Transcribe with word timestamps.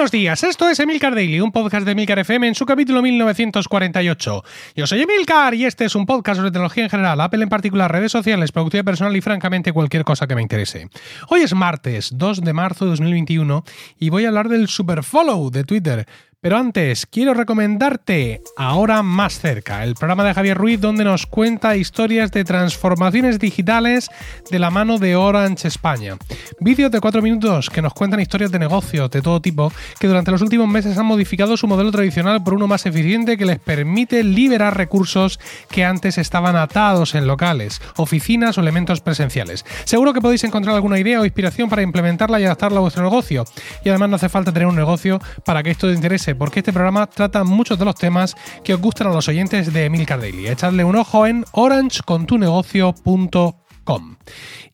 Buenos 0.00 0.12
días, 0.12 0.42
esto 0.44 0.66
es 0.66 0.80
Emilcar 0.80 1.14
Daily, 1.14 1.42
un 1.42 1.52
podcast 1.52 1.84
de 1.84 1.92
Emilcar 1.92 2.18
FM 2.18 2.48
en 2.48 2.54
su 2.54 2.64
capítulo 2.64 3.02
1948. 3.02 4.44
Yo 4.74 4.86
soy 4.86 5.02
Emilcar 5.02 5.52
y 5.52 5.66
este 5.66 5.84
es 5.84 5.94
un 5.94 6.06
podcast 6.06 6.38
sobre 6.38 6.50
tecnología 6.50 6.84
en 6.84 6.88
general, 6.88 7.20
Apple 7.20 7.42
en 7.42 7.50
particular, 7.50 7.92
redes 7.92 8.10
sociales, 8.10 8.50
productividad 8.50 8.86
personal 8.86 9.14
y 9.14 9.20
francamente 9.20 9.74
cualquier 9.74 10.04
cosa 10.04 10.26
que 10.26 10.34
me 10.34 10.40
interese. 10.40 10.88
Hoy 11.28 11.42
es 11.42 11.54
martes 11.54 12.12
2 12.14 12.40
de 12.40 12.52
marzo 12.54 12.86
de 12.86 12.92
2021 12.92 13.62
y 13.98 14.08
voy 14.08 14.24
a 14.24 14.28
hablar 14.28 14.48
del 14.48 14.68
Superfollow 14.68 15.50
de 15.50 15.64
Twitter. 15.64 16.06
Pero 16.42 16.56
antes, 16.56 17.04
quiero 17.04 17.34
recomendarte 17.34 18.40
Ahora 18.56 19.02
Más 19.02 19.38
Cerca, 19.38 19.84
el 19.84 19.94
programa 19.94 20.24
de 20.24 20.32
Javier 20.32 20.56
Ruiz 20.56 20.80
donde 20.80 21.04
nos 21.04 21.26
cuenta 21.26 21.76
historias 21.76 22.32
de 22.32 22.44
transformaciones 22.44 23.38
digitales 23.38 24.08
de 24.50 24.58
la 24.58 24.70
mano 24.70 24.96
de 24.96 25.16
Orange 25.16 25.68
España. 25.68 26.16
Vídeos 26.58 26.90
de 26.90 27.00
4 27.00 27.20
minutos 27.20 27.68
que 27.68 27.82
nos 27.82 27.92
cuentan 27.92 28.20
historias 28.20 28.50
de 28.50 28.58
negocios 28.58 29.10
de 29.10 29.20
todo 29.20 29.42
tipo 29.42 29.70
que 29.98 30.08
durante 30.08 30.30
los 30.30 30.40
últimos 30.40 30.66
meses 30.66 30.96
han 30.96 31.04
modificado 31.04 31.58
su 31.58 31.66
modelo 31.66 31.92
tradicional 31.92 32.42
por 32.42 32.54
uno 32.54 32.66
más 32.66 32.86
eficiente 32.86 33.36
que 33.36 33.44
les 33.44 33.58
permite 33.58 34.24
liberar 34.24 34.78
recursos 34.78 35.38
que 35.68 35.84
antes 35.84 36.16
estaban 36.16 36.56
atados 36.56 37.14
en 37.14 37.26
locales, 37.26 37.82
oficinas 37.96 38.56
o 38.56 38.62
elementos 38.62 39.02
presenciales. 39.02 39.66
Seguro 39.84 40.14
que 40.14 40.22
podéis 40.22 40.44
encontrar 40.44 40.74
alguna 40.74 40.98
idea 40.98 41.20
o 41.20 41.26
inspiración 41.26 41.68
para 41.68 41.82
implementarla 41.82 42.40
y 42.40 42.44
adaptarla 42.44 42.78
a 42.78 42.80
vuestro 42.80 43.02
negocio. 43.02 43.44
Y 43.84 43.90
además 43.90 44.08
no 44.08 44.16
hace 44.16 44.30
falta 44.30 44.54
tener 44.54 44.68
un 44.68 44.76
negocio 44.76 45.20
para 45.44 45.62
que 45.62 45.70
esto 45.70 45.86
te 45.86 45.92
interese 45.92 46.29
porque 46.34 46.60
este 46.60 46.72
programa 46.72 47.06
trata 47.06 47.44
muchos 47.44 47.78
de 47.78 47.84
los 47.84 47.94
temas 47.94 48.34
que 48.64 48.74
os 48.74 48.80
gustan 48.80 49.08
a 49.08 49.12
los 49.12 49.28
oyentes 49.28 49.72
de 49.72 49.84
Emilcar 49.84 50.20
Daily. 50.20 50.48
Echadle 50.48 50.84
un 50.84 50.96
ojo 50.96 51.26
en 51.26 51.44
orangecontunegocio.com. 51.52 54.16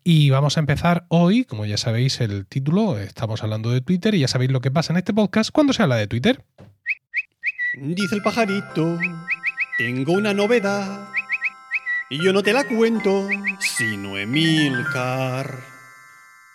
Y 0.05 0.31
vamos 0.31 0.57
a 0.57 0.61
empezar 0.61 1.07
hoy, 1.09 1.45
como 1.45 1.67
ya 1.67 1.77
sabéis 1.77 2.21
el 2.21 2.47
título, 2.47 2.99
estamos 2.99 3.43
hablando 3.43 3.71
de 3.71 3.81
Twitter 3.81 4.15
y 4.15 4.21
ya 4.21 4.29
sabéis 4.29 4.51
lo 4.51 4.61
que 4.61 4.71
pasa 4.71 4.93
en 4.93 4.99
este 4.99 5.15
podcast 5.15 5.51
cuando 5.51 5.73
se 5.73 5.83
habla 5.83 5.97
de 5.97 6.07
Twitter. 6.07 6.45
Dice 7.75 8.15
el 8.15 8.23
pajarito, 8.23 8.99
tengo 9.79 10.13
una 10.13 10.33
novedad 10.33 11.09
y 12.09 12.25
yo 12.25 12.33
no 12.33 12.43
te 12.43 12.53
la 12.53 12.65
cuento, 12.65 13.29
sino 13.59 14.17
Emilcar. 14.17 15.76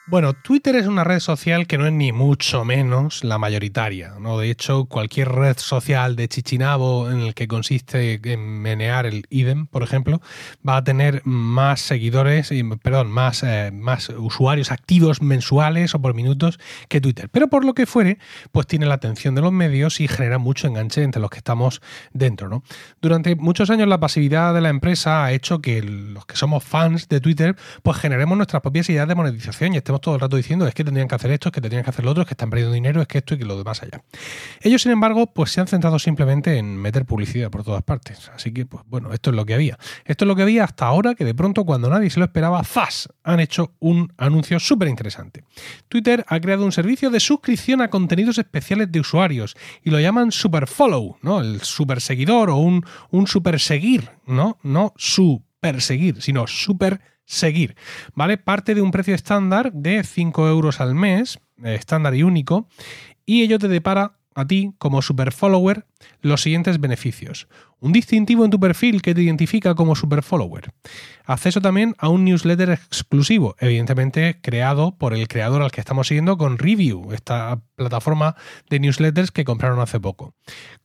Bueno, 0.08 0.34
Twitter 0.34 0.76
es 0.76 0.88
una 0.88 1.04
red 1.04 1.20
social 1.20 1.68
que 1.68 1.78
no 1.78 1.86
es 1.86 1.94
ni 1.94 2.12
mucho 2.12 2.66
menos 2.66 3.24
la 3.24 3.38
mayoritaria. 3.38 4.16
¿no? 4.20 4.40
De 4.40 4.50
hecho, 4.50 4.86
cualquier 4.86 5.30
red 5.30 5.58
social 5.60 6.16
de 6.16 6.28
chichinabo 6.28 7.12
en 7.12 7.20
el 7.20 7.36
que 7.36 7.48
consiste 7.48 8.20
en 8.24 8.62
menear 8.62 9.06
el 9.06 9.28
idem, 9.30 9.68
por 9.68 9.84
ejemplo, 9.84 10.20
va 10.68 10.78
a 10.78 10.84
tener 10.84 11.22
más 11.24 11.82
seguidores, 11.82 12.52
perdón, 12.82 13.12
más, 13.12 13.44
eh, 13.44 13.70
más 13.72 14.10
usuarios 14.10 14.72
activos 14.72 15.22
mensuales 15.22 15.94
o 15.94 16.02
por 16.02 16.16
minutos 16.16 16.60
que 16.90 17.00
Twitter. 17.00 17.30
Pero 17.30 17.50
por 17.50 17.64
lo 17.64 17.76
que 17.76 17.86
fuere, 17.86 18.18
pues 18.52 18.66
tiene 18.66 18.88
la 18.88 18.96
atención 18.96 19.36
de 19.36 19.42
los 19.42 19.52
medios 19.52 20.02
y 20.02 20.08
genera 20.08 20.40
mucho 20.40 20.68
enganche 20.68 21.04
entre 21.04 21.22
los 21.22 21.30
que 21.30 21.38
estamos 21.38 21.80
dentro. 22.12 22.50
¿no? 22.50 22.64
Durante 23.02 23.36
muchos 23.36 23.70
años 23.70 23.88
la 23.88 24.00
pasividad 24.00 24.56
de 24.56 24.62
la 24.62 24.70
empresa 24.70 25.24
ha 25.24 25.32
hecho 25.32 25.62
que 25.62 25.84
los 25.84 26.26
que 26.26 26.36
somos 26.36 26.64
fans 26.64 27.08
de 27.08 27.22
Twitter, 27.22 27.56
pues 27.84 27.98
generemos 27.98 28.36
nuestras 28.36 28.64
propias 28.64 28.90
ideas 28.90 29.08
de 29.08 29.14
monetización 29.14 29.76
y 29.76 29.78
todo 30.00 30.16
el 30.16 30.22
rato 30.22 30.38
diciendo 30.38 30.68
es 30.68 30.74
que 30.74 30.84
tendrían 30.84 31.08
que 31.08 31.16
hacer 31.16 31.32
esto, 31.32 31.50
es 31.50 31.54
que 31.54 31.62
tendrían 31.62 31.84
que 31.84 31.90
hacer 31.90 32.06
lo 32.06 32.12
otro, 32.12 32.22
es 32.24 32.28
que 32.28 32.34
están 32.34 32.50
perdiendo 32.50 32.74
dinero, 32.74 33.02
es 33.02 33.08
que 33.08 33.18
esto 33.18 33.34
y 33.34 33.40
que 33.40 33.46
lo 33.46 33.58
demás 33.58 33.82
allá. 33.84 34.04
Ellos, 34.62 34.84
sin 34.84 34.92
embargo, 34.92 35.28
pues 35.34 35.52
se 35.52 35.60
han 35.60 35.68
centrado 35.68 36.00
simplemente 36.00 36.58
en 36.58 36.78
meter 36.78 37.06
publicidad 37.06 37.50
por 37.50 37.64
todas 37.64 37.84
partes. 37.84 38.30
Así 38.34 38.54
que, 38.54 38.66
pues 38.66 38.84
bueno, 38.88 39.12
esto 39.14 39.32
es 39.32 39.36
lo 39.36 39.46
que 39.46 39.54
había. 39.54 39.78
Esto 40.06 40.26
es 40.26 40.28
lo 40.28 40.36
que 40.36 40.44
había 40.44 40.64
hasta 40.64 40.86
ahora 40.86 41.16
que 41.16 41.26
de 41.26 41.34
pronto, 41.34 41.66
cuando 41.66 41.90
nadie 41.90 42.10
se 42.10 42.20
lo 42.20 42.26
esperaba, 42.26 42.64
¡zas! 42.64 43.10
han 43.24 43.40
hecho 43.40 43.74
un 43.80 44.14
anuncio 44.18 44.60
súper 44.60 44.88
interesante. 44.88 45.44
Twitter 45.88 46.24
ha 46.28 46.40
creado 46.40 46.66
un 46.66 46.72
servicio 46.72 47.10
de 47.10 47.20
suscripción 47.20 47.82
a 47.82 47.90
contenidos 47.90 48.38
especiales 48.38 48.92
de 48.92 49.00
usuarios 49.00 49.56
y 49.84 49.90
lo 49.90 50.00
llaman 50.00 50.32
Super 50.32 50.68
Follow, 50.68 51.18
¿no? 51.22 51.42
El 51.42 51.62
super 51.62 52.02
seguidor 52.02 52.50
o 52.50 52.58
un, 52.58 52.86
un 53.10 53.28
super 53.28 53.60
seguir, 53.60 54.10
¿no? 54.26 54.58
No 54.64 54.94
su 54.98 55.44
perseguir, 55.60 56.22
sino 56.22 56.48
super 56.48 57.02
seguir, 57.32 57.76
¿vale? 58.14 58.38
Parte 58.38 58.76
de 58.76 58.82
un 58.82 58.92
precio 58.92 59.16
estándar 59.16 59.72
de 59.72 60.04
5 60.04 60.48
euros 60.48 60.82
al 60.82 60.96
mes, 60.96 61.40
eh, 61.64 61.76
estándar 61.76 62.14
y 62.16 62.24
único, 62.24 62.68
y 63.26 63.44
ello 63.44 63.58
te 63.58 63.68
depara 63.68 64.18
a 64.34 64.46
ti 64.46 64.74
como 64.78 65.02
super 65.02 65.32
follower 65.32 65.86
los 66.22 66.42
siguientes 66.42 66.80
beneficios. 66.80 67.48
Un 67.80 67.92
distintivo 67.92 68.46
en 68.46 68.52
tu 68.52 68.60
perfil 68.60 69.02
que 69.02 69.14
te 69.16 69.22
identifica 69.22 69.76
como 69.76 69.96
super 69.96 70.24
follower. 70.24 70.72
Acceso 71.26 71.62
también 71.62 71.96
a 71.98 72.10
un 72.10 72.24
newsletter 72.24 72.70
exclusivo, 72.72 73.56
evidentemente 73.60 74.40
creado 74.42 74.98
por 74.98 75.14
el 75.14 75.28
creador 75.28 75.62
al 75.62 75.72
que 75.72 75.82
estamos 75.82 76.08
siguiendo 76.08 76.38
con 76.38 76.58
Review, 76.58 77.12
esta 77.12 77.62
plataforma 77.76 78.36
de 78.70 78.80
newsletters 78.80 79.32
que 79.32 79.46
compraron 79.46 79.80
hace 79.80 80.00
poco. 80.00 80.34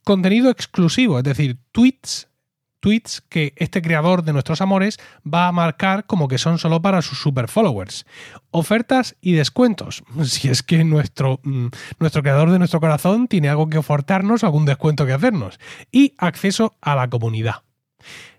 Contenido 0.03 0.49
exclusivo, 0.49 1.17
es 1.17 1.23
decir, 1.23 1.57
tweets 1.71 2.29
tweets 2.79 3.21
que 3.29 3.53
este 3.57 3.81
creador 3.81 4.23
de 4.23 4.33
nuestros 4.33 4.61
amores 4.61 4.99
va 5.25 5.47
a 5.47 5.51
marcar 5.51 6.05
como 6.05 6.27
que 6.27 6.37
son 6.37 6.57
solo 6.57 6.81
para 6.81 7.01
sus 7.01 7.19
super 7.19 7.47
followers. 7.47 8.05
Ofertas 8.51 9.15
y 9.21 9.33
descuentos. 9.33 10.03
Si 10.23 10.49
es 10.49 10.61
que 10.61 10.83
nuestro, 10.83 11.39
mm, 11.43 11.67
nuestro 11.99 12.21
creador 12.21 12.51
de 12.51 12.59
nuestro 12.59 12.79
corazón 12.79 13.27
tiene 13.27 13.49
algo 13.49 13.69
que 13.69 13.77
ofertarnos, 13.77 14.43
algún 14.43 14.65
descuento 14.65 15.05
que 15.05 15.13
hacernos. 15.13 15.59
Y 15.91 16.13
acceso 16.17 16.75
a 16.81 16.95
la 16.95 17.09
comunidad. 17.09 17.63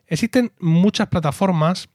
Existen 0.06 0.53
muchas 0.59 1.09
plataformas 1.09 1.88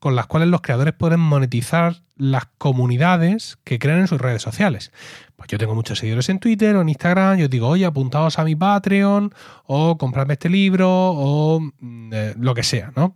con 0.00 0.16
las 0.16 0.26
cuales 0.26 0.48
los 0.48 0.62
creadores 0.62 0.94
pueden 0.94 1.20
monetizar 1.20 2.02
las 2.16 2.46
comunidades 2.58 3.58
que 3.64 3.78
crean 3.78 4.00
en 4.00 4.08
sus 4.08 4.20
redes 4.20 4.42
sociales. 4.42 4.92
Pues 5.36 5.48
yo 5.48 5.58
tengo 5.58 5.74
muchos 5.74 5.98
seguidores 5.98 6.28
en 6.30 6.40
Twitter 6.40 6.74
o 6.74 6.80
en 6.80 6.88
Instagram, 6.88 7.38
yo 7.38 7.48
digo, 7.48 7.68
oye, 7.68 7.84
apuntaos 7.84 8.38
a 8.38 8.44
mi 8.44 8.56
Patreon 8.56 9.32
o 9.66 9.96
compradme 9.98 10.34
este 10.34 10.48
libro 10.48 10.88
o 10.90 11.60
mm, 11.60 12.12
eh, 12.12 12.34
lo 12.38 12.54
que 12.54 12.62
sea, 12.62 12.92
¿no? 12.96 13.14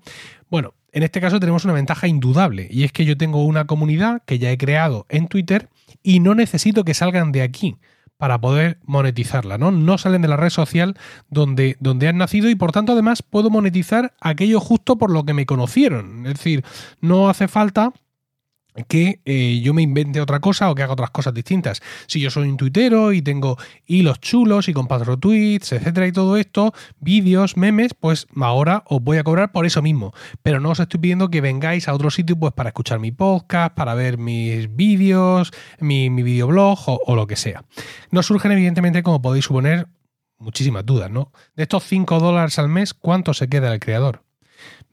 Bueno, 0.51 0.75
en 0.93 1.03
este 1.03 1.21
caso 1.21 1.41
tenemos 1.41 1.65
una 1.65 1.75
ventaja 1.75 2.07
indudable 2.07 2.69
y 2.71 2.85
es 2.85 2.93
que 2.93 3.05
yo 3.05 3.17
tengo 3.17 3.45
una 3.45 3.67
comunidad 3.67 4.23
que 4.25 4.39
ya 4.39 4.51
he 4.51 4.59
creado 4.59 5.07
en 5.09 5.27
Twitter 5.27 5.71
y 6.03 6.21
no 6.21 6.35
necesito 6.35 6.85
que 6.85 6.95
salgan 6.95 7.33
de 7.33 7.43
aquí 7.43 7.77
para 8.25 8.41
poder 8.41 8.79
monetizarla, 8.87 9.59
¿no? 9.59 9.71
No 9.71 9.99
salen 9.99 10.23
de 10.23 10.29
la 10.29 10.39
red 10.39 10.49
social 10.49 10.97
donde, 11.29 11.77
donde 11.79 12.09
han 12.09 12.17
nacido 12.17 12.49
y 12.49 12.55
por 12.55 12.73
tanto 12.73 12.93
además 12.93 13.23
puedo 13.23 13.51
monetizar 13.51 14.15
aquello 14.19 14.61
justo 14.61 14.97
por 14.97 15.11
lo 15.11 15.27
que 15.27 15.35
me 15.35 15.45
conocieron. 15.45 16.25
Es 16.25 16.33
decir, 16.39 16.65
no 17.03 17.29
hace 17.29 17.49
falta 17.49 17.93
que 18.89 19.21
eh, 19.25 19.61
yo 19.63 19.73
me 19.73 19.83
invente 19.83 20.21
otra 20.21 20.41
cosa 20.41 20.71
o 20.71 20.75
que 20.75 20.83
haga 20.83 20.93
otras 20.93 21.11
cosas 21.11 21.33
distintas. 21.33 21.81
Si 22.07 22.21
yo 22.21 22.31
soy 22.31 22.49
un 22.49 22.57
tuitero 22.57 23.13
y 23.13 23.23
tengo 23.23 23.57
hilos 23.87 24.21
chulos 24.21 24.69
y 24.69 24.73
comparto 24.73 25.17
tweets, 25.19 25.73
etcétera, 25.73 26.07
y 26.07 26.13
todo 26.13 26.37
esto, 26.37 26.75
vídeos, 26.99 27.57
memes, 27.57 27.95
pues 27.95 28.27
ahora 28.41 28.83
os 28.87 29.03
voy 29.03 29.19
a 29.19 29.25
cobrar 29.25 29.53
por 29.53 29.67
eso 29.67 29.83
mismo. 29.83 30.13
Pero 30.43 30.61
no 30.61 30.71
os 30.71 30.81
estoy 30.81 31.01
pidiendo 31.01 31.31
que 31.31 31.41
vengáis 31.41 31.89
a 31.89 31.95
otro 31.95 32.11
sitio 32.11 32.37
pues 32.37 32.53
para 32.53 32.71
escuchar 32.71 32.99
mi 32.99 33.13
podcast, 33.13 33.75
para 33.75 33.95
ver 33.95 34.19
mis 34.19 34.75
vídeos, 34.75 35.53
mi, 35.79 36.11
mi 36.11 36.23
videoblog 36.23 36.79
o, 36.87 37.15
lo 37.15 37.27
que 37.27 37.37
sea. 37.37 37.65
Nos 38.11 38.27
surgen, 38.27 38.53
evidentemente, 38.53 39.03
como 39.03 39.23
podéis 39.23 39.45
suponer, 39.45 39.87
muchísimas 40.39 40.85
dudas, 40.85 41.11
¿no? 41.11 41.33
De 41.55 41.63
estos 41.63 41.85
5 41.85 42.19
dólares 42.19 42.59
al 42.59 42.69
mes, 42.69 42.93
¿cuánto 42.93 43.35
se 43.35 43.49
queda 43.49 43.73
el 43.73 43.81
creador? 43.81 44.24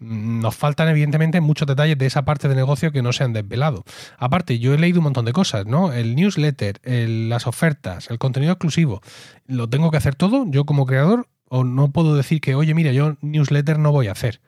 Nos 0.02 0.56
faltan 0.56 0.90
evidentemente 0.90 1.40
muchos 1.42 1.68
detalles 1.68 1.98
de 1.98 2.08
esa 2.08 2.26
parte 2.26 2.48
de 2.48 2.56
negocio 2.56 2.92
que 2.92 3.02
no 3.02 3.14
se 3.14 3.24
han 3.24 3.34
desvelado. 3.34 3.86
Aparte, 4.18 4.60
yo 4.60 4.74
he 4.74 4.78
leído 4.78 5.00
un 5.00 5.06
montón 5.06 5.26
de 5.26 5.32
cosas, 5.32 5.68
¿no? 5.68 5.94
El 5.94 6.16
newsletter, 6.16 6.82
las 6.84 7.48
ofertas, 7.48 8.10
el 8.10 8.18
contenido 8.18 8.52
exclusivo. 8.52 9.02
¿Lo 9.46 9.70
tengo 9.70 9.92
que 9.92 9.98
hacer 9.98 10.16
todo 10.16 10.46
yo 10.48 10.66
como 10.66 10.86
creador? 10.86 11.28
¿O 11.48 11.64
no 11.64 11.92
puedo 11.92 12.16
decir 12.16 12.42
que, 12.42 12.56
oye, 12.56 12.74
mira, 12.74 12.92
yo 12.92 13.16
newsletter 13.22 13.78
no 13.78 13.92
voy 13.92 14.08
a 14.08 14.14
hacer? 14.14 14.42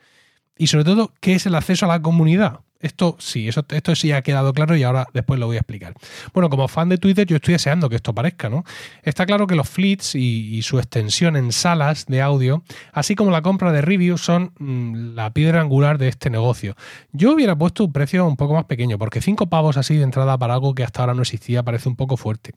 Y 0.57 0.67
sobre 0.67 0.85
todo, 0.85 1.13
¿qué 1.19 1.33
es 1.33 1.45
el 1.45 1.55
acceso 1.55 1.85
a 1.85 1.89
la 1.89 2.01
comunidad? 2.01 2.61
Esto 2.83 3.15
sí, 3.17 3.47
eso, 3.47 3.65
esto 3.69 3.95
sí 3.95 4.11
ha 4.11 4.21
quedado 4.21 4.53
claro 4.53 4.75
y 4.75 4.83
ahora 4.83 5.07
después 5.13 5.39
lo 5.39 5.47
voy 5.47 5.55
a 5.55 5.61
explicar. 5.61 5.93
Bueno, 6.33 6.49
como 6.49 6.67
fan 6.67 6.89
de 6.89 6.97
Twitter, 6.97 7.25
yo 7.25 7.37
estoy 7.37 7.53
deseando 7.53 7.89
que 7.89 7.95
esto 7.95 8.13
parezca, 8.13 8.49
¿no? 8.49 8.65
Está 9.01 9.25
claro 9.25 9.47
que 9.47 9.55
los 9.55 9.69
fleets 9.69 10.15
y, 10.15 10.61
su 10.63 10.79
extensión 10.79 11.35
en 11.35 11.51
salas 11.51 12.05
de 12.05 12.21
audio, 12.21 12.63
así 12.91 13.15
como 13.15 13.31
la 13.31 13.41
compra 13.41 13.71
de 13.71 13.81
reviews, 13.81 14.21
son 14.21 14.53
mm, 14.59 15.15
la 15.15 15.31
piedra 15.33 15.61
angular 15.61 15.97
de 15.97 16.09
este 16.09 16.29
negocio. 16.29 16.75
Yo 17.13 17.33
hubiera 17.33 17.55
puesto 17.55 17.85
un 17.85 17.93
precio 17.93 18.25
un 18.25 18.35
poco 18.35 18.53
más 18.53 18.65
pequeño, 18.65 18.97
porque 18.97 19.21
cinco 19.21 19.47
pavos 19.47 19.77
así 19.77 19.95
de 19.95 20.03
entrada 20.03 20.37
para 20.37 20.53
algo 20.53 20.75
que 20.75 20.83
hasta 20.83 21.01
ahora 21.01 21.13
no 21.13 21.21
existía 21.21 21.63
parece 21.63 21.89
un 21.89 21.95
poco 21.95 22.17
fuerte. 22.17 22.51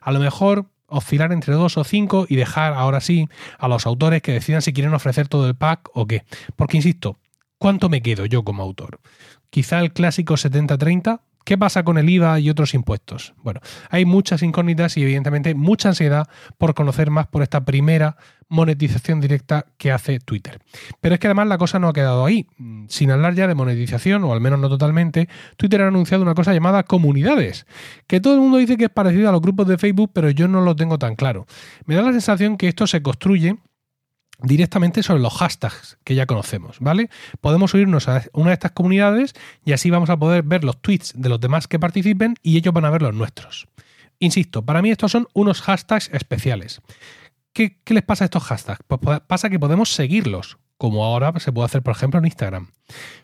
A 0.00 0.12
lo 0.12 0.20
mejor 0.20 0.66
oscilar 0.90 1.32
entre 1.32 1.54
dos 1.54 1.78
o 1.78 1.84
cinco 1.84 2.26
y 2.28 2.36
dejar 2.36 2.74
ahora 2.74 3.00
sí 3.00 3.28
a 3.58 3.68
los 3.68 3.86
autores 3.86 4.20
que 4.20 4.32
decidan 4.32 4.60
si 4.60 4.72
quieren 4.72 4.92
ofrecer 4.92 5.28
todo 5.28 5.46
el 5.48 5.54
pack 5.54 5.88
o 5.94 6.06
qué. 6.06 6.24
Porque 6.56 6.76
insisto, 6.76 7.16
¿cuánto 7.58 7.88
me 7.88 8.02
quedo 8.02 8.26
yo 8.26 8.44
como 8.44 8.62
autor? 8.62 9.00
Quizá 9.50 9.80
el 9.80 9.92
clásico 9.92 10.34
70-30. 10.34 11.20
¿Qué 11.44 11.56
pasa 11.56 11.82
con 11.84 11.98
el 11.98 12.08
IVA 12.08 12.38
y 12.38 12.50
otros 12.50 12.74
impuestos? 12.74 13.34
Bueno, 13.42 13.60
hay 13.88 14.04
muchas 14.04 14.42
incógnitas 14.42 14.96
y 14.96 15.02
evidentemente 15.02 15.54
mucha 15.54 15.88
ansiedad 15.88 16.28
por 16.58 16.74
conocer 16.74 17.10
más 17.10 17.26
por 17.26 17.42
esta 17.42 17.64
primera 17.64 18.16
monetización 18.48 19.20
directa 19.20 19.66
que 19.78 19.90
hace 19.90 20.20
Twitter. 20.20 20.60
Pero 21.00 21.14
es 21.14 21.20
que 21.20 21.28
además 21.28 21.46
la 21.46 21.56
cosa 21.56 21.78
no 21.78 21.88
ha 21.88 21.92
quedado 21.92 22.26
ahí. 22.26 22.46
Sin 22.88 23.10
hablar 23.10 23.34
ya 23.34 23.46
de 23.46 23.54
monetización, 23.54 24.22
o 24.24 24.32
al 24.32 24.40
menos 24.40 24.58
no 24.60 24.68
totalmente, 24.68 25.28
Twitter 25.56 25.80
ha 25.82 25.88
anunciado 25.88 26.22
una 26.22 26.34
cosa 26.34 26.52
llamada 26.52 26.82
comunidades, 26.82 27.66
que 28.06 28.20
todo 28.20 28.34
el 28.34 28.40
mundo 28.40 28.58
dice 28.58 28.76
que 28.76 28.84
es 28.84 28.90
parecido 28.90 29.28
a 29.28 29.32
los 29.32 29.40
grupos 29.40 29.66
de 29.66 29.78
Facebook, 29.78 30.10
pero 30.12 30.30
yo 30.30 30.46
no 30.46 30.60
lo 30.60 30.76
tengo 30.76 30.98
tan 30.98 31.16
claro. 31.16 31.46
Me 31.86 31.94
da 31.94 32.02
la 32.02 32.12
sensación 32.12 32.58
que 32.58 32.68
esto 32.68 32.86
se 32.86 33.02
construye 33.02 33.56
directamente 34.42 35.02
sobre 35.02 35.20
los 35.20 35.34
hashtags 35.34 35.98
que 36.04 36.14
ya 36.14 36.26
conocemos, 36.26 36.78
¿vale? 36.80 37.10
Podemos 37.40 37.70
subirnos 37.70 38.08
a 38.08 38.24
una 38.32 38.50
de 38.50 38.54
estas 38.54 38.72
comunidades 38.72 39.34
y 39.64 39.72
así 39.72 39.90
vamos 39.90 40.10
a 40.10 40.16
poder 40.16 40.42
ver 40.42 40.64
los 40.64 40.80
tweets 40.80 41.12
de 41.16 41.28
los 41.28 41.40
demás 41.40 41.68
que 41.68 41.78
participen 41.78 42.34
y 42.42 42.56
ellos 42.56 42.74
van 42.74 42.84
a 42.84 42.90
ver 42.90 43.02
los 43.02 43.14
nuestros. 43.14 43.68
Insisto, 44.18 44.64
para 44.64 44.82
mí 44.82 44.90
estos 44.90 45.12
son 45.12 45.28
unos 45.32 45.62
hashtags 45.62 46.10
especiales. 46.12 46.82
¿Qué, 47.52 47.78
les 47.86 48.02
pasa 48.02 48.24
a 48.24 48.26
estos 48.26 48.44
hashtags? 48.44 48.80
Pues 48.86 49.20
pasa 49.26 49.50
que 49.50 49.58
podemos 49.58 49.92
seguirlos, 49.92 50.58
como 50.76 51.04
ahora 51.04 51.32
se 51.40 51.52
puede 51.52 51.66
hacer, 51.66 51.82
por 51.82 51.94
ejemplo, 51.94 52.18
en 52.18 52.26
Instagram. 52.26 52.68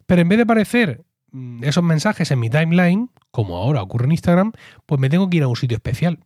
Pero 0.07 0.23
en 0.23 0.29
vez 0.29 0.39
de 0.39 0.43
aparecer 0.43 1.05
mm, 1.33 1.65
esos 1.65 1.85
mensajes 1.85 2.31
en 2.31 2.41
mi 2.41 2.51
timeline, 2.51 3.11
como 3.31 3.57
ahora 3.57 3.83
ocurre 3.83 4.07
en 4.07 4.13
Instagram, 4.13 4.53
pues 4.87 5.01
me 5.01 5.11
tengo 5.11 5.29
que 5.31 5.37
ir 5.37 5.43
a 5.43 5.49
un 5.49 5.57
sitio 5.57 5.77
especial. 5.77 6.19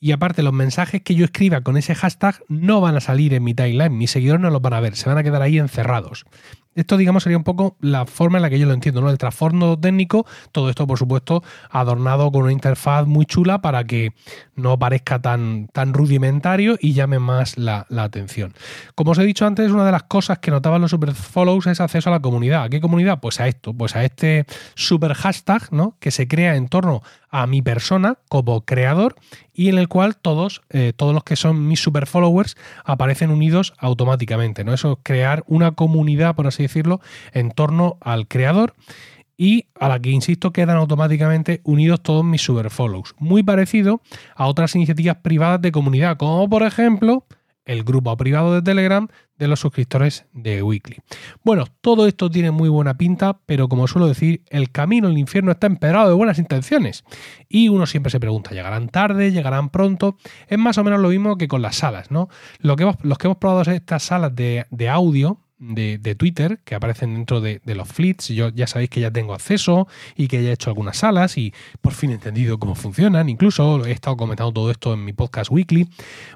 Y 0.00 0.12
aparte, 0.12 0.42
los 0.42 0.52
mensajes 0.52 1.02
que 1.02 1.14
yo 1.14 1.24
escriba 1.24 1.62
con 1.62 1.76
ese 1.76 1.94
hashtag 1.94 2.42
no 2.48 2.80
van 2.80 2.96
a 2.96 3.00
salir 3.00 3.32
en 3.34 3.44
mi 3.44 3.54
timeline, 3.54 3.96
mis 3.96 4.10
seguidores 4.10 4.42
no 4.42 4.50
los 4.50 4.60
van 4.60 4.74
a 4.74 4.80
ver, 4.80 4.96
se 4.96 5.08
van 5.08 5.18
a 5.18 5.22
quedar 5.22 5.42
ahí 5.42 5.58
encerrados. 5.58 6.24
Esto, 6.74 6.96
digamos, 6.96 7.22
sería 7.22 7.38
un 7.38 7.44
poco 7.44 7.76
la 7.80 8.06
forma 8.06 8.38
en 8.38 8.42
la 8.42 8.50
que 8.50 8.58
yo 8.58 8.66
lo 8.66 8.72
entiendo, 8.72 9.00
¿no? 9.00 9.10
El 9.10 9.18
trasfondo 9.18 9.78
técnico, 9.78 10.26
todo 10.52 10.70
esto, 10.70 10.86
por 10.86 10.98
supuesto, 10.98 11.42
adornado 11.70 12.30
con 12.32 12.42
una 12.42 12.52
interfaz 12.52 13.06
muy 13.06 13.26
chula 13.26 13.60
para 13.60 13.84
que 13.84 14.12
no 14.56 14.78
parezca 14.78 15.20
tan, 15.20 15.68
tan 15.68 15.94
rudimentario 15.94 16.76
y 16.80 16.92
llame 16.92 17.18
más 17.18 17.58
la, 17.58 17.86
atención. 17.96 18.54
Como 18.94 19.12
os 19.12 19.18
he 19.18 19.24
dicho 19.24 19.46
antes, 19.46 19.70
una 19.70 19.86
de 19.86 19.92
las 19.92 20.04
cosas 20.04 20.38
que 20.38 20.50
notaban 20.50 20.80
los 20.80 20.90
super 20.90 21.14
follows 21.14 21.66
es 21.66 21.80
acceso 21.80 22.10
a 22.10 22.12
la 22.12 22.20
comunidad. 22.20 22.64
¿A 22.64 22.68
qué 22.68 22.80
comunidad? 22.80 23.20
Pues 23.20 23.40
a 23.40 23.48
esto, 23.48 23.72
pues 23.72 23.96
a 23.96 24.04
este 24.04 24.46
super 24.74 25.14
hashtag, 25.14 25.72
¿no? 25.72 25.96
Que 26.00 26.10
se 26.10 26.28
crea 26.28 26.56
en 26.56 26.68
torno 26.68 27.02
a 27.30 27.46
mi 27.46 27.62
persona 27.62 28.18
como 28.28 28.64
creador 28.64 29.16
y 29.52 29.68
en 29.68 29.78
el 29.78 29.88
cual 29.88 30.16
todos, 30.16 30.62
eh, 30.70 30.92
todos 30.94 31.14
los 31.14 31.24
que 31.24 31.36
son 31.36 31.66
mis 31.66 31.80
super 31.80 32.06
followers 32.06 32.56
aparecen 32.84 33.30
unidos 33.30 33.74
automáticamente, 33.78 34.64
¿no? 34.64 34.74
Eso 34.74 34.92
es 34.92 34.98
crear 35.02 35.44
una 35.46 35.72
comunidad, 35.72 36.34
por 36.34 36.46
así 36.46 36.63
decirlo, 36.64 37.00
en 37.32 37.50
torno 37.50 37.98
al 38.00 38.28
creador 38.28 38.74
y 39.36 39.66
a 39.78 39.88
la 39.88 40.00
que, 40.00 40.10
insisto, 40.10 40.52
quedan 40.52 40.76
automáticamente 40.76 41.60
unidos 41.64 42.02
todos 42.02 42.24
mis 42.24 42.42
super 42.42 42.70
follows. 42.70 43.14
Muy 43.18 43.42
parecido 43.42 44.00
a 44.36 44.46
otras 44.46 44.74
iniciativas 44.74 45.16
privadas 45.16 45.60
de 45.60 45.72
comunidad, 45.72 46.16
como 46.16 46.48
por 46.48 46.62
ejemplo 46.62 47.26
el 47.64 47.82
grupo 47.82 48.14
privado 48.16 48.54
de 48.54 48.62
Telegram 48.62 49.08
de 49.38 49.48
los 49.48 49.60
suscriptores 49.60 50.26
de 50.32 50.62
Weekly. 50.62 50.98
Bueno, 51.42 51.64
todo 51.80 52.06
esto 52.06 52.30
tiene 52.30 52.50
muy 52.50 52.68
buena 52.68 52.96
pinta, 52.96 53.38
pero 53.46 53.68
como 53.68 53.88
suelo 53.88 54.06
decir, 54.06 54.42
el 54.50 54.70
camino 54.70 55.08
al 55.08 55.18
infierno 55.18 55.50
está 55.50 55.66
empedrado 55.66 56.08
de 56.08 56.14
buenas 56.14 56.38
intenciones. 56.38 57.04
Y 57.48 57.68
uno 57.68 57.86
siempre 57.86 58.10
se 58.10 58.20
pregunta, 58.20 58.50
¿llegarán 58.50 58.88
tarde? 58.88 59.32
¿Llegarán 59.32 59.70
pronto? 59.70 60.16
Es 60.46 60.58
más 60.58 60.78
o 60.78 60.84
menos 60.84 61.00
lo 61.00 61.08
mismo 61.08 61.36
que 61.36 61.48
con 61.48 61.62
las 61.62 61.76
salas, 61.76 62.10
¿no? 62.10 62.28
Lo 62.58 62.76
que 62.76 62.84
los 63.02 63.18
que 63.18 63.26
hemos 63.26 63.38
probado 63.38 63.62
estas 63.72 64.02
salas 64.02 64.34
de 64.34 64.88
audio, 64.88 65.40
de, 65.58 66.14
Twitter 66.16 66.60
que 66.64 66.74
aparecen 66.74 67.14
dentro 67.14 67.40
de, 67.40 67.60
los 67.64 67.88
fleets. 67.88 68.28
Yo 68.28 68.48
ya 68.50 68.66
sabéis 68.66 68.90
que 68.90 69.00
ya 69.00 69.10
tengo 69.10 69.34
acceso 69.34 69.88
y 70.16 70.28
que 70.28 70.42
ya 70.42 70.50
he 70.50 70.52
hecho 70.52 70.70
algunas 70.70 70.98
salas 70.98 71.38
y 71.38 71.52
por 71.80 71.92
fin 71.92 72.10
he 72.10 72.14
entendido 72.14 72.58
cómo 72.58 72.74
funcionan. 72.74 73.28
Incluso 73.28 73.84
he 73.84 73.92
estado 73.92 74.16
comentando 74.16 74.52
todo 74.52 74.70
esto 74.70 74.94
en 74.94 75.04
mi 75.04 75.12
podcast 75.12 75.50
weekly. 75.50 75.88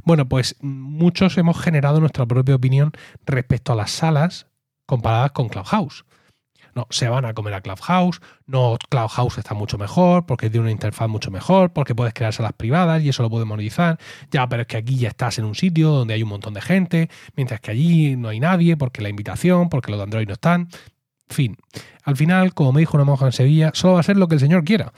Bueno, 0.05 0.29
pues 0.29 0.57
muchos 0.61 1.39
hemos 1.39 1.61
generado 1.61 2.01
nuestra 2.01 2.27
propia 2.27 2.55
opinión 2.55 2.93
respecto 3.27 3.73
a 3.73 3.77
las 3.77 3.91
salas 3.91 4.47
comparadas 4.87 5.33
con 5.33 5.49
Clubhouse. 5.49 6.05
No, 6.75 6.87
se 6.91 7.09
van 7.09 7.25
a 7.25 7.35
comer 7.35 7.55
a 7.55 7.61
Clubhouse, 7.61 8.21
no, 8.47 8.77
Clubhouse 8.89 9.39
está 9.39 9.55
mucho 9.55 9.79
mejor, 9.79 10.27
porque 10.27 10.51
tiene 10.51 10.65
una 10.65 10.71
interfaz 10.71 11.09
mucho 11.09 11.31
mejor, 11.31 11.73
porque 11.73 11.95
puedes 11.95 12.15
crear 12.15 12.33
salas 12.33 12.53
privadas 12.53 13.03
y 13.03 13.09
eso 13.09 13.23
lo 13.23 13.31
puedes 13.31 13.47
monetizar. 13.47 13.99
Ya, 14.31 14.49
pero 14.49 14.63
es 14.63 14.69
que 14.69 14.77
aquí 14.77 14.97
ya 14.97 15.09
estás 15.09 15.39
en 15.39 15.45
un 15.45 15.55
sitio 15.55 15.91
donde 15.91 16.15
hay 16.15 16.23
un 16.23 16.29
montón 16.29 16.55
de 16.55 16.61
gente, 16.61 17.11
mientras 17.37 17.61
que 17.61 17.71
allí 17.71 18.17
no 18.17 18.29
hay 18.29 18.41
nadie, 18.41 18.77
porque 18.77 19.03
la 19.03 19.09
invitación, 19.09 19.69
porque 19.69 19.91
los 19.91 19.99
de 19.99 20.05
Android 20.05 20.27
no 20.27 20.35
están. 20.35 20.69
Fin. 21.29 21.57
Al 22.09 22.17
final, 22.17 22.55
como 22.55 22.73
me 22.73 22.81
dijo 22.81 22.97
una 22.97 23.05
monja 23.05 23.27
en 23.27 23.33
Sevilla, 23.33 23.71
solo 23.75 23.95
va 23.95 24.01
a 24.01 24.03
ser 24.03 24.17
lo 24.17 24.29
que 24.29 24.37
el 24.37 24.41
Señor 24.41 24.65
quiera. 24.65 24.95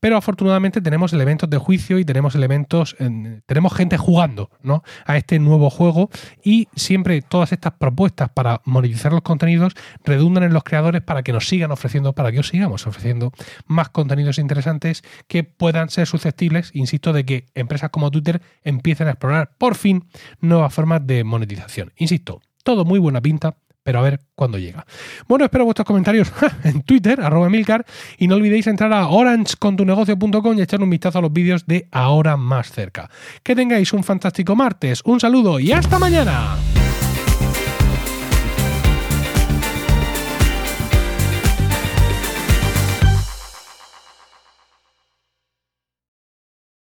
Pero 0.00 0.16
afortunadamente 0.16 0.80
tenemos 0.80 1.12
elementos 1.12 1.50
de 1.50 1.58
juicio 1.58 1.98
y 1.98 2.06
tenemos 2.06 2.34
elementos, 2.34 2.96
tenemos 3.44 3.74
gente 3.74 3.98
jugando 3.98 4.48
¿no? 4.62 4.82
a 5.04 5.18
este 5.18 5.38
nuevo 5.38 5.68
juego 5.68 6.08
y 6.42 6.68
siempre 6.74 7.20
todas 7.20 7.52
estas 7.52 7.74
propuestas 7.74 8.30
para 8.30 8.62
monetizar 8.64 9.12
los 9.12 9.20
contenidos 9.20 9.74
redundan 10.04 10.44
en 10.44 10.54
los 10.54 10.64
creadores 10.64 11.02
para 11.02 11.22
que 11.22 11.34
nos 11.34 11.46
sigan 11.46 11.70
ofreciendo, 11.70 12.14
para 12.14 12.32
que 12.32 12.40
os 12.40 12.48
sigamos 12.48 12.86
ofreciendo 12.86 13.32
más 13.66 13.90
contenidos 13.90 14.38
interesantes 14.38 15.02
que 15.28 15.44
puedan 15.44 15.90
ser 15.90 16.06
susceptibles, 16.06 16.70
insisto, 16.72 17.12
de 17.12 17.26
que 17.26 17.46
empresas 17.54 17.90
como 17.90 18.10
Twitter 18.10 18.40
empiecen 18.62 19.08
a 19.08 19.10
explorar 19.10 19.50
por 19.58 19.74
fin 19.74 20.06
nuevas 20.40 20.72
formas 20.72 21.06
de 21.06 21.24
monetización. 21.24 21.92
Insisto, 21.96 22.40
todo 22.62 22.86
muy 22.86 22.98
buena 22.98 23.20
pinta, 23.20 23.58
pero 23.84 24.00
a 24.00 24.02
ver 24.02 24.20
cuándo 24.34 24.58
llega. 24.58 24.84
Bueno, 25.28 25.44
espero 25.44 25.64
vuestros 25.64 25.86
comentarios 25.86 26.32
en 26.64 26.82
Twitter, 26.82 27.20
arroba 27.20 27.48
Milcar, 27.48 27.86
y 28.18 28.26
no 28.26 28.34
olvidéis 28.34 28.66
entrar 28.66 28.92
a 28.92 29.06
orangecontunegocio.com 29.06 30.58
y 30.58 30.62
echar 30.62 30.82
un 30.82 30.90
vistazo 30.90 31.18
a 31.18 31.22
los 31.22 31.32
vídeos 31.32 31.66
de 31.66 31.86
Ahora 31.92 32.36
Más 32.36 32.72
Cerca. 32.72 33.08
Que 33.42 33.54
tengáis 33.54 33.92
un 33.92 34.02
fantástico 34.02 34.56
martes, 34.56 35.02
un 35.04 35.20
saludo 35.20 35.60
y 35.60 35.70
hasta 35.70 35.98
mañana. 35.98 36.56